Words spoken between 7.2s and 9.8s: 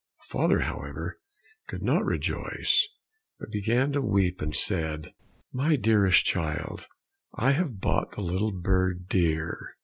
I have bought the little bird dear.